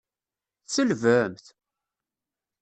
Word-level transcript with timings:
Tselbemt? 0.67 1.45